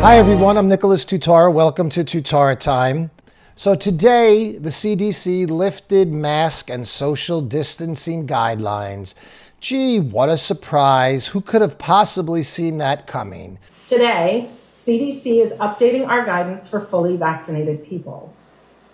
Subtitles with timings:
[0.00, 0.56] Hi, everyone.
[0.56, 1.52] I'm Nicholas Tutara.
[1.52, 3.10] Welcome to Tutara Time.
[3.56, 9.14] So, today, the CDC lifted mask and social distancing guidelines.
[9.58, 11.26] Gee, what a surprise.
[11.26, 13.58] Who could have possibly seen that coming?
[13.84, 18.32] Today, CDC is updating our guidance for fully vaccinated people.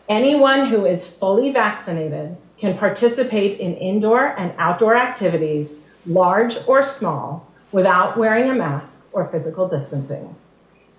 [0.08, 7.46] Anyone who is fully vaccinated can participate in indoor and outdoor activities, large or small,
[7.72, 10.34] without wearing a mask or physical distancing.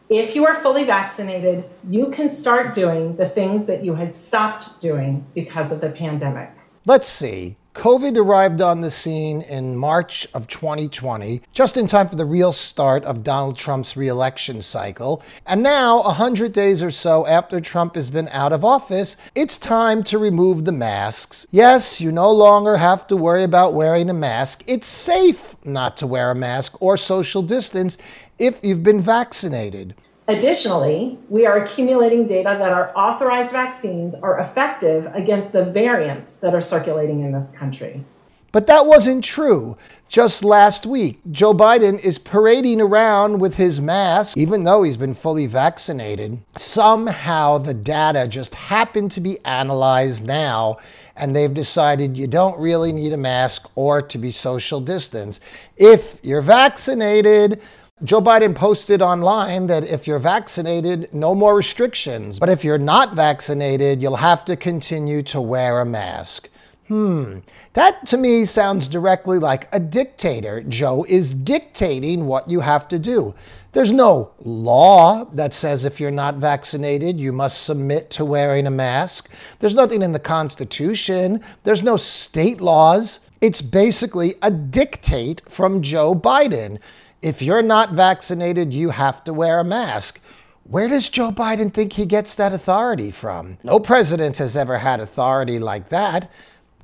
[0.10, 4.80] If you are fully vaccinated, you can start doing the things that you had stopped
[4.80, 6.52] doing because of the pandemic.
[6.86, 7.58] Let's see.
[7.74, 12.54] COVID arrived on the scene in March of 2020, just in time for the real
[12.54, 15.22] start of Donald Trump's reelection cycle.
[15.46, 20.04] And now, 100 days or so after Trump has been out of office, it's time
[20.04, 21.48] to remove the masks.
[21.52, 24.64] Yes, you no longer have to worry about wearing a mask.
[24.68, 27.98] It's safe not to wear a mask or social distance
[28.40, 29.96] if you've been vaccinated.
[30.28, 36.56] Additionally, we are accumulating data that our authorized vaccines are effective against the variants that
[36.56, 38.04] are circulating in this country.
[38.52, 39.78] But that wasn't true.
[40.08, 45.14] Just last week, Joe Biden is parading around with his mask, even though he's been
[45.14, 46.40] fully vaccinated.
[46.56, 50.78] Somehow the data just happened to be analyzed now,
[51.18, 55.42] and they've decided you don't really need a mask or to be social distance.
[55.76, 57.62] If you're vaccinated,
[58.04, 62.40] Joe Biden posted online that if you're vaccinated, no more restrictions.
[62.40, 66.50] But if you're not vaccinated, you'll have to continue to wear a mask.
[66.90, 67.40] Hmm,
[67.72, 70.62] that to me sounds directly like a dictator.
[70.64, 73.34] Joe is dictating what you have to do.
[73.72, 78.72] There's no law that says if you're not vaccinated, you must submit to wearing a
[78.72, 79.32] mask.
[79.60, 81.40] There's nothing in the Constitution.
[81.64, 83.22] There's no state laws.
[83.40, 86.80] It's basically a dictate from Joe Biden.
[87.26, 90.22] If you're not vaccinated, you have to wear a mask.
[90.66, 93.58] Where does Joe Biden think he gets that authority from?
[93.64, 96.32] No president has ever had authority like that.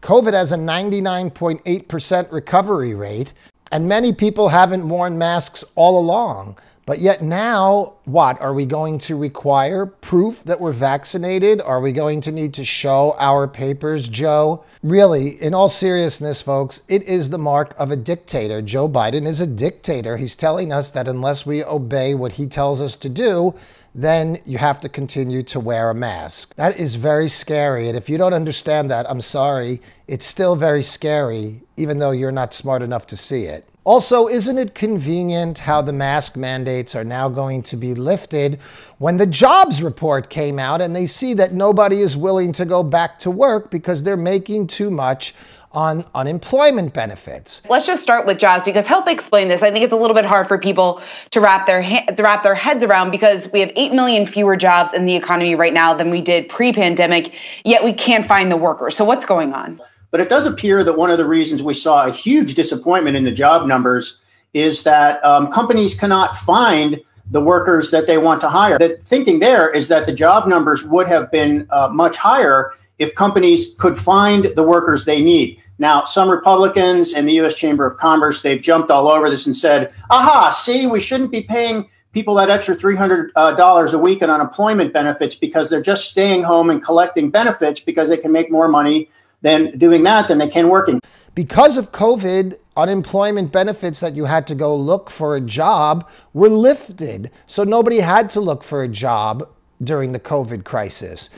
[0.01, 3.35] COVID has a 99.8% recovery rate,
[3.71, 6.57] and many people haven't worn masks all along.
[6.85, 8.41] But yet now, what?
[8.41, 11.61] Are we going to require proof that we're vaccinated?
[11.61, 14.63] Are we going to need to show our papers, Joe?
[14.81, 18.63] Really, in all seriousness, folks, it is the mark of a dictator.
[18.63, 20.17] Joe Biden is a dictator.
[20.17, 23.53] He's telling us that unless we obey what he tells us to do,
[23.93, 26.55] then you have to continue to wear a mask.
[26.55, 27.89] That is very scary.
[27.89, 29.81] And if you don't understand that, I'm sorry.
[30.07, 33.67] It's still very scary, even though you're not smart enough to see it.
[33.83, 38.59] Also, isn't it convenient how the mask mandates are now going to be lifted
[38.99, 42.83] when the jobs report came out and they see that nobody is willing to go
[42.83, 45.33] back to work because they're making too much
[45.71, 47.63] on unemployment benefits.
[47.69, 49.63] Let's just start with jobs because help explain this.
[49.63, 52.43] I think it's a little bit hard for people to wrap their ha- to wrap
[52.43, 55.95] their heads around because we have 8 million fewer jobs in the economy right now
[55.95, 57.33] than we did pre-pandemic,
[57.65, 58.95] yet we can't find the workers.
[58.95, 59.81] So what's going on?
[60.11, 63.23] But it does appear that one of the reasons we saw a huge disappointment in
[63.23, 64.19] the job numbers
[64.53, 66.99] is that um, companies cannot find
[67.31, 68.77] the workers that they want to hire.
[68.77, 73.15] The thinking there is that the job numbers would have been uh, much higher if
[73.15, 75.61] companies could find the workers they need.
[75.79, 77.55] Now, some Republicans in the U.S.
[77.55, 81.41] Chamber of Commerce, they've jumped all over this and said, aha, see, we shouldn't be
[81.41, 86.43] paying people that extra $300 uh, a week in unemployment benefits because they're just staying
[86.43, 89.09] home and collecting benefits because they can make more money
[89.41, 90.99] than doing that than they can working.
[91.33, 96.49] Because of COVID, unemployment benefits that you had to go look for a job were
[96.49, 97.31] lifted.
[97.45, 99.47] So nobody had to look for a job
[99.83, 101.29] during the COVID crisis.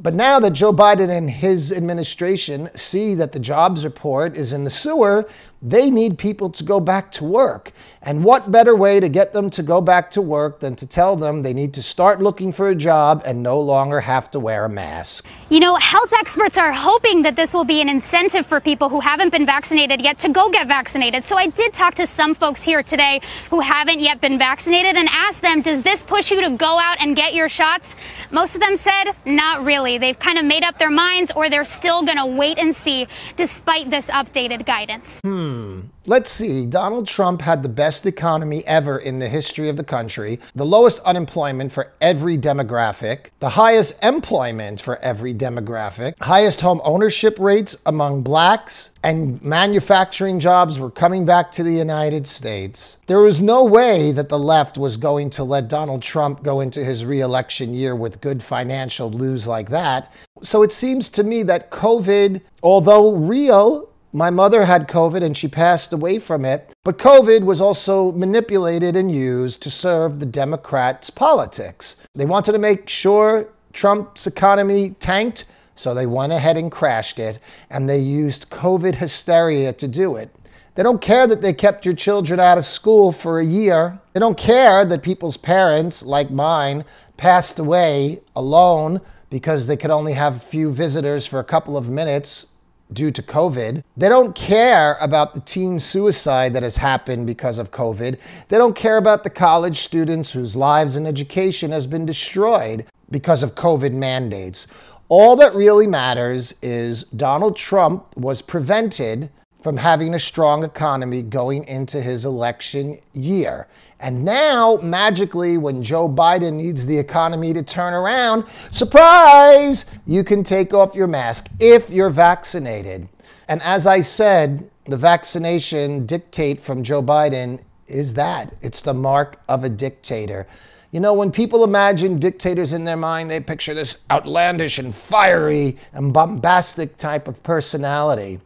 [0.00, 4.64] But now that Joe Biden and his administration see that the jobs report is in
[4.64, 5.28] the sewer,
[5.62, 7.72] they need people to go back to work.
[8.02, 11.16] And what better way to get them to go back to work than to tell
[11.16, 14.66] them they need to start looking for a job and no longer have to wear
[14.66, 15.24] a mask?
[15.48, 19.00] You know, health experts are hoping that this will be an incentive for people who
[19.00, 21.24] haven't been vaccinated yet to go get vaccinated.
[21.24, 25.08] So I did talk to some folks here today who haven't yet been vaccinated and
[25.10, 27.96] asked them, does this push you to go out and get your shots?
[28.30, 29.83] Most of them said, not really.
[29.84, 33.06] They've kind of made up their minds or they're still going to wait and see
[33.36, 35.20] despite this updated guidance.
[35.20, 35.80] Hmm.
[36.06, 36.66] Let's see.
[36.66, 41.00] Donald Trump had the best economy ever in the history of the country, the lowest
[41.00, 48.20] unemployment for every demographic, the highest employment for every demographic, highest home ownership rates among
[48.20, 52.98] blacks, and manufacturing jobs were coming back to the United States.
[53.06, 56.84] There was no way that the left was going to let Donald Trump go into
[56.84, 60.12] his reelection year with good financial news like that.
[60.42, 65.48] So it seems to me that COVID, although real, My mother had COVID and she
[65.48, 66.72] passed away from it.
[66.84, 71.96] But COVID was also manipulated and used to serve the Democrats' politics.
[72.14, 77.40] They wanted to make sure Trump's economy tanked, so they went ahead and crashed it,
[77.70, 80.32] and they used COVID hysteria to do it.
[80.76, 83.98] They don't care that they kept your children out of school for a year.
[84.12, 86.84] They don't care that people's parents, like mine,
[87.16, 91.88] passed away alone because they could only have a few visitors for a couple of
[91.88, 92.46] minutes
[92.94, 93.82] due to COVID.
[93.96, 98.18] They don't care about the teen suicide that has happened because of COVID.
[98.48, 103.42] They don't care about the college students whose lives and education has been destroyed because
[103.42, 104.66] of COVID mandates.
[105.08, 109.30] All that really matters is Donald Trump was prevented
[109.64, 113.66] from having a strong economy going into his election year.
[113.98, 120.44] And now, magically, when Joe Biden needs the economy to turn around, surprise, you can
[120.44, 123.08] take off your mask if you're vaccinated.
[123.48, 129.40] And as I said, the vaccination dictate from Joe Biden is that it's the mark
[129.48, 130.46] of a dictator.
[130.90, 135.78] You know, when people imagine dictators in their mind, they picture this outlandish and fiery
[135.94, 138.40] and bombastic type of personality.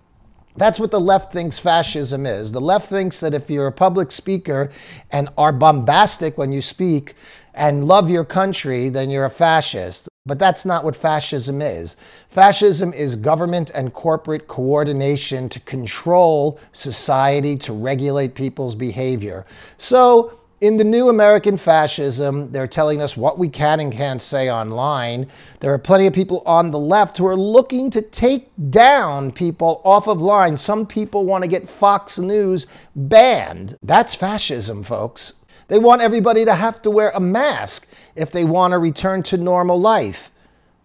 [0.59, 2.53] That's what the left thinks fascism is.
[2.53, 4.71] The left thinks that if you're a public speaker
[5.11, 7.15] and are bombastic when you speak
[7.55, 10.09] and love your country, then you're a fascist.
[10.27, 11.97] But that's not what fascism is.
[12.29, 19.47] Fascism is government and corporate coordination to control society, to regulate people's behavior.
[19.79, 24.51] So in the new American fascism, they're telling us what we can and can't say
[24.51, 25.29] online.
[25.61, 29.81] There are plenty of people on the left who are looking to take down people
[29.85, 30.57] off of line.
[30.57, 32.67] Some people want to get Fox News
[32.97, 33.79] banned.
[33.83, 35.35] That's fascism, folks.
[35.69, 39.37] They want everybody to have to wear a mask if they want to return to
[39.37, 40.31] normal life.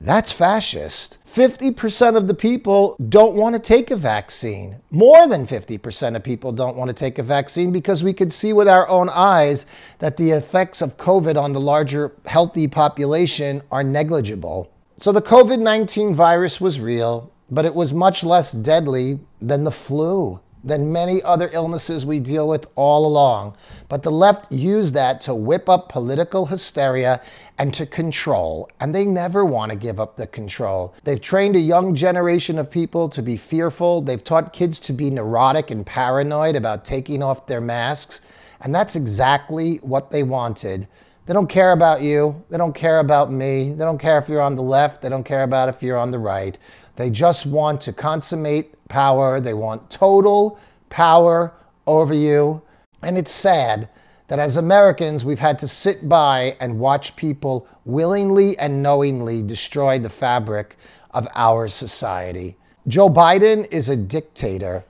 [0.03, 1.17] That's fascist.
[1.25, 4.81] 50% of the people don't want to take a vaccine.
[4.91, 8.51] More than 50% of people don't want to take a vaccine because we could see
[8.51, 9.65] with our own eyes
[9.99, 14.69] that the effects of COVID on the larger healthy population are negligible.
[14.97, 19.71] So the COVID 19 virus was real, but it was much less deadly than the
[19.71, 23.55] flu than many other illnesses we deal with all along.
[23.89, 27.21] But the left used that to whip up political hysteria
[27.57, 28.69] and to control.
[28.79, 30.95] And they never want to give up the control.
[31.03, 34.01] They've trained a young generation of people to be fearful.
[34.01, 38.21] They've taught kids to be neurotic and paranoid about taking off their masks.
[38.61, 40.87] And that's exactly what they wanted.
[41.25, 42.43] They don't care about you.
[42.49, 43.71] They don't care about me.
[43.71, 45.01] They don't care if you're on the left.
[45.01, 46.57] They don't care about if you're on the right.
[46.95, 49.41] They just want to consummate power.
[49.41, 50.59] They want total
[50.89, 51.51] power
[51.87, 52.61] over you.
[53.01, 53.89] And it's sad
[54.27, 59.97] that as Americans, we've had to sit by and watch people willingly and knowingly destroy
[59.97, 60.77] the fabric
[61.09, 62.55] of our society.
[62.87, 64.85] Joe Biden is a dictator,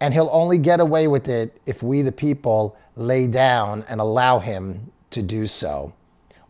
[0.00, 4.38] and he'll only get away with it if we, the people, lay down and allow
[4.38, 5.92] him to do so.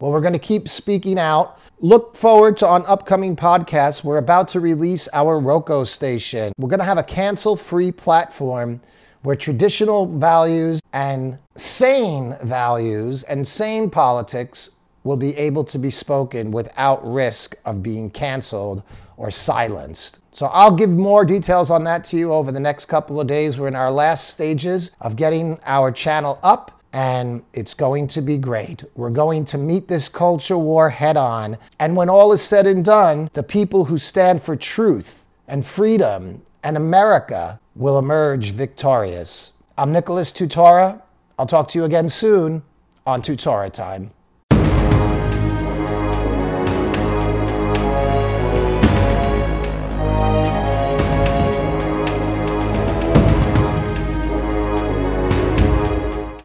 [0.01, 1.59] Well, we're going to keep speaking out.
[1.81, 4.05] Look forward to on upcoming podcasts.
[4.05, 6.53] We're about to release our Roku station.
[6.57, 8.81] We're going to have a cancel free platform
[9.23, 14.71] where traditional values and sane values and sane politics
[15.03, 18.85] will be able to be spoken without risk of being canceled
[19.17, 20.21] or silenced.
[20.31, 23.59] So I'll give more details on that to you over the next couple of days.
[23.59, 28.39] We're in our last stages of getting our channel up and it's going to be
[28.39, 28.85] great.
[28.95, 31.59] We're going to meet this culture war head on.
[31.79, 36.43] And when all is said and done, the people who stand for truth and freedom
[36.63, 39.53] and America will emerge victorious.
[39.77, 41.03] I'm Nicholas Tutora.
[41.39, 42.63] I'll talk to you again soon
[43.07, 44.11] on Tutora Time.